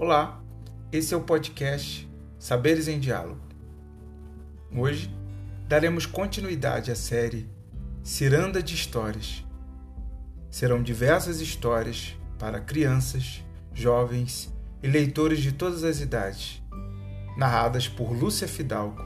[0.00, 0.40] Olá,
[0.92, 2.08] esse é o podcast
[2.38, 3.40] Saberes em Diálogo.
[4.72, 5.12] Hoje
[5.66, 7.50] daremos continuidade à série
[8.04, 9.44] Ciranda de Histórias.
[10.48, 13.44] Serão diversas histórias para crianças,
[13.74, 16.62] jovens e leitores de todas as idades,
[17.36, 19.02] narradas por Lúcia Fidalgo,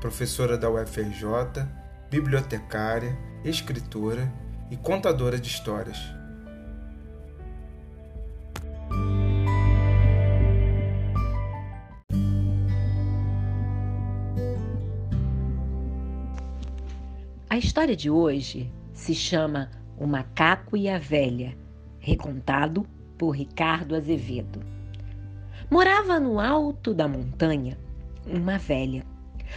[0.00, 1.68] professora da UFRJ,
[2.08, 4.32] bibliotecária, escritora
[4.70, 6.15] e contadora de histórias.
[17.56, 21.56] A história de hoje se chama O Macaco e a Velha,
[21.98, 24.60] recontado por Ricardo Azevedo.
[25.70, 27.78] Morava no alto da montanha
[28.26, 29.06] uma velha.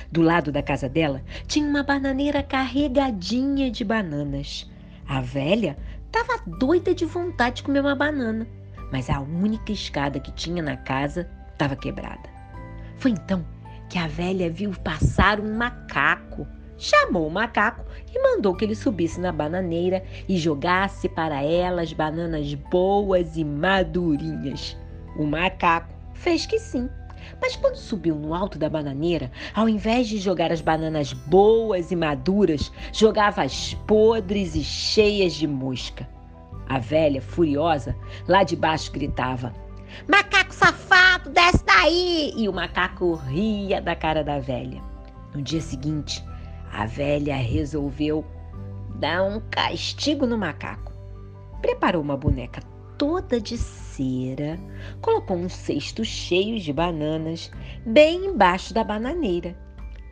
[0.10, 4.72] Do lado da casa dela tinha uma bananeira carregadinha de bananas.
[5.06, 5.76] A velha
[6.06, 8.48] estava doida de vontade de comer uma banana,
[8.94, 12.30] mas a única escada que tinha na casa estava quebrada.
[12.96, 13.46] Foi então
[13.90, 16.48] que a velha viu passar um macaco
[16.80, 21.94] chamou o macaco e mandou que ele subisse na bananeira e jogasse para ela as
[21.94, 24.76] bananas boas e madurinhas.
[25.18, 26.90] O macaco fez que sim.
[27.42, 31.96] Mas quando subiu no alto da bananeira, ao invés de jogar as bananas boas e
[31.96, 36.08] maduras, jogava as podres e cheias de mosca.
[36.68, 37.96] A velha, furiosa,
[38.28, 39.54] lá de baixo gritava:
[40.08, 42.34] Macaco safado, desce daí!
[42.36, 44.82] E o macaco ria da cara da velha.
[45.34, 46.24] No dia seguinte,
[46.72, 48.26] a velha resolveu
[48.96, 50.92] dar um castigo no macaco.
[51.62, 52.62] Preparou uma boneca
[52.98, 54.60] toda de cera,
[55.02, 57.50] colocou um cesto cheio de bananas
[57.86, 59.56] bem embaixo da bananeira.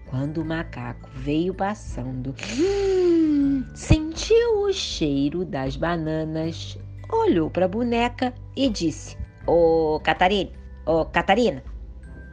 [0.10, 6.78] Quando o macaco veio passando, hum, sentiu o cheiro das bananas,
[7.12, 10.52] olhou para a boneca e disse: Ô Catarina,
[10.86, 11.62] ô Catarina,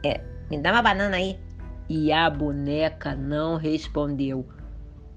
[0.05, 1.37] é, me dá uma banana aí.
[1.87, 4.45] E a boneca não respondeu.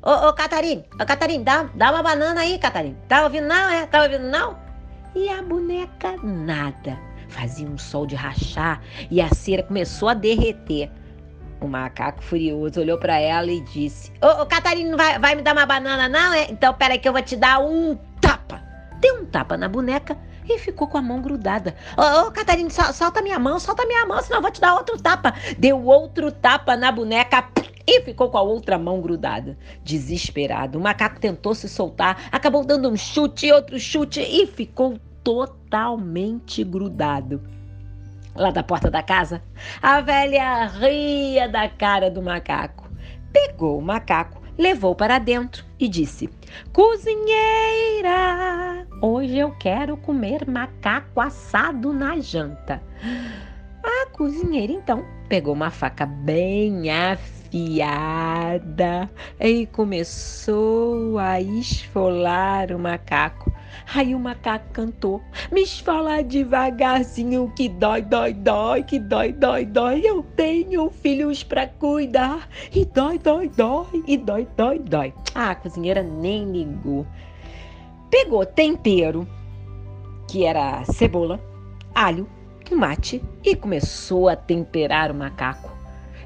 [0.02, 2.96] Ô, ô Catarina, ô Catarina, dá, dá uma banana aí, Catarina.
[3.08, 3.86] Tá ouvindo não, é?
[3.86, 4.58] Tá ouvindo não?
[5.14, 6.98] E a boneca nada.
[7.28, 10.90] Fazia um sol de rachar e a cera começou a derreter.
[11.60, 15.52] O macaco furioso olhou para ela e disse: Ô, ô Catarina, vai, vai me dar
[15.52, 16.32] uma banana, não?
[16.32, 16.50] É?
[16.50, 17.98] Então peraí que eu vou te dar um
[19.28, 20.16] tapa na boneca
[20.48, 21.74] e ficou com a mão grudada.
[21.96, 24.74] Ô, oh, Catarina, sol, solta minha mão, solta minha mão, senão eu vou te dar
[24.74, 25.34] outro tapa.
[25.58, 27.44] Deu outro tapa na boneca
[27.86, 29.56] e ficou com a outra mão grudada.
[29.82, 36.64] Desesperado, o macaco tentou se soltar, acabou dando um chute, outro chute e ficou totalmente
[36.64, 37.42] grudado.
[38.34, 39.42] Lá da porta da casa,
[39.82, 42.88] a velha ria da cara do macaco.
[43.32, 46.28] Pegou o macaco, levou para dentro e disse:
[46.72, 48.16] Cozinheira,
[49.00, 52.82] hoje eu quero comer macaco assado na janta.
[53.82, 59.08] A cozinheira então pegou uma faca bem afiada
[59.40, 63.52] e começou a esfolar o macaco
[63.94, 70.02] Aí o macaco cantou: Me esfola devagarzinho que dói, dói, dói, que dói, dói, dói.
[70.04, 72.48] Eu tenho filhos para cuidar.
[72.74, 75.14] E dói, dói, dói, e dói, dói, dói.
[75.34, 77.06] Ah, a cozinheira nem ligou.
[78.10, 79.26] Pegou tempero,
[80.28, 81.40] que era cebola,
[81.94, 82.28] alho,
[82.64, 85.77] tomate, e começou a temperar o macaco.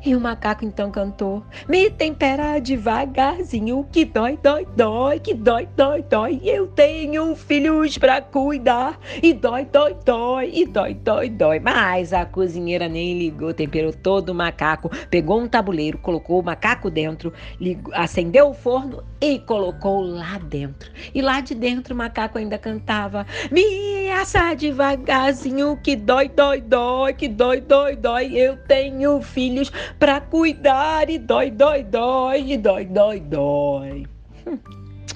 [0.05, 6.03] E o macaco então cantou: Me tempera devagarzinho, que dói, dói, dói, que dói, dói,
[6.03, 6.41] dói.
[6.43, 11.61] Eu tenho filhos pra cuidar, e dói, dói, dói, e dói, dói, dói.
[11.61, 16.91] Mas a cozinheira nem ligou, temperou todo o macaco, pegou um tabuleiro, colocou o macaco
[16.91, 20.91] dentro, ligou, acendeu o forno e colocou lá dentro.
[21.15, 27.15] E lá de dentro o macaco ainda cantava: Me assa devagarzinho, que dói, dói, dói,
[27.15, 28.37] que dói, dói, dói.
[28.37, 34.07] Eu tenho filhos pra cuidar e dói, dói, dói, e dói, dói, dói.
[34.47, 34.59] Hum,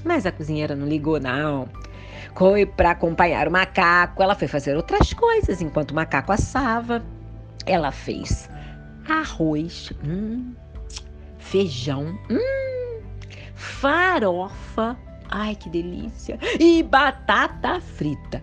[0.04, 1.68] mas a cozinheira não ligou, não.
[2.34, 4.22] Foi para acompanhar o macaco.
[4.22, 7.02] Ela foi fazer outras coisas enquanto o macaco assava.
[7.64, 8.48] Ela fez
[9.08, 10.54] arroz, hum,
[11.38, 13.00] feijão, hum,
[13.54, 14.96] farofa,
[15.28, 18.42] ai que delícia, e batata frita.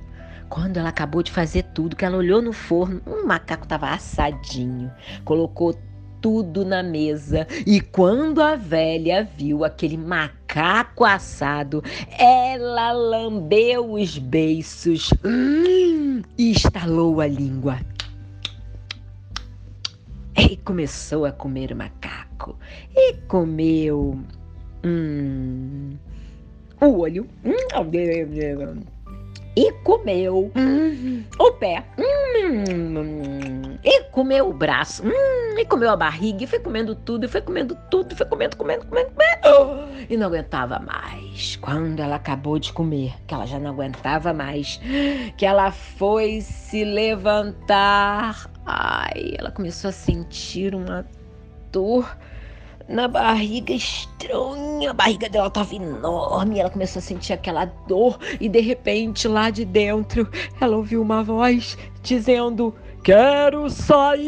[0.49, 4.91] Quando ela acabou de fazer tudo, que ela olhou no forno, o macaco estava assadinho.
[5.25, 5.75] Colocou
[6.23, 7.45] tudo na mesa.
[7.67, 11.83] E quando a velha viu aquele macaco assado,
[12.17, 17.77] ela lambeu os beiços hum, e estalou a língua.
[20.35, 22.57] E começou a comer o macaco.
[22.95, 24.17] E comeu
[24.83, 25.91] hum,
[26.79, 27.27] o olho.
[29.55, 31.83] E comeu hum, o pé.
[31.99, 37.27] Hum, e comeu o braço, hum, e comeu a barriga, e foi comendo tudo, e
[37.27, 39.87] foi comendo tudo, e foi comendo, comendo, comendo, comendo.
[40.09, 41.55] E não aguentava mais.
[41.57, 44.79] Quando ela acabou de comer, que ela já não aguentava mais,
[45.37, 48.49] que ela foi se levantar.
[48.65, 51.05] Ai, ela começou a sentir uma
[51.71, 52.17] dor
[52.87, 54.91] na barriga estranha.
[54.91, 56.59] A barriga dela estava enorme.
[56.59, 60.29] Ela começou a sentir aquela dor e de repente lá de dentro
[60.59, 62.73] ela ouviu uma voz dizendo:
[63.03, 64.23] Quero sair.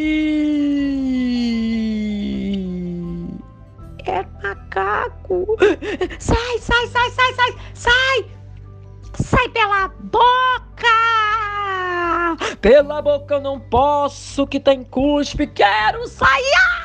[4.06, 5.57] É macaco.
[6.19, 8.25] Sai, sai, sai, sai, sai, sai.
[9.24, 10.86] Sai pela boca!
[12.60, 15.48] Pela boca eu não posso, que tem cuspe.
[15.48, 16.75] Quero sair!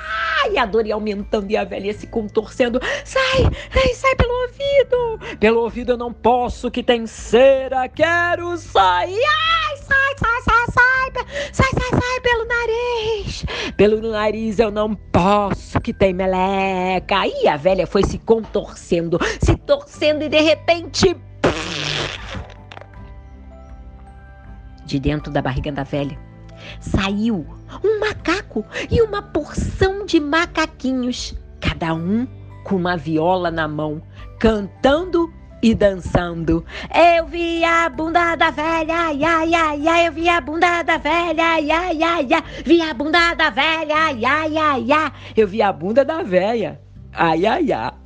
[0.52, 2.80] E a dor ia aumentando e a velha se contorcendo.
[3.04, 3.42] Sai,
[3.74, 5.38] ai, sai pelo ouvido.
[5.38, 7.88] Pelo ouvido eu não posso, que tem cera.
[7.88, 9.20] Quero sair.
[9.68, 11.26] Ai, sai, sai, sai, sai.
[11.52, 13.46] Sai, sai, sai pelo nariz.
[13.76, 17.26] Pelo nariz eu não posso, que tem meleca.
[17.26, 21.16] E a velha foi se contorcendo, se torcendo e de repente.
[24.84, 26.18] De dentro da barriga da velha
[26.80, 27.46] saiu
[27.82, 32.26] um macaco e uma porção de macaquinhos, cada um
[32.64, 34.02] com uma viola na mão,
[34.38, 36.64] cantando e dançando.
[37.16, 41.44] Eu vi a bunda da velha, ai, ai, ai, eu vi a bunda da velha,
[41.44, 42.26] ai, ai, ai,
[42.64, 44.58] vi a bunda da velha, ai, ai,
[44.92, 46.80] ai, eu vi a bunda da velha,
[47.12, 47.99] ai, ai, ai.